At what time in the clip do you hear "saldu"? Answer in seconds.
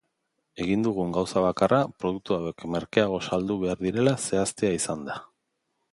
3.29-3.61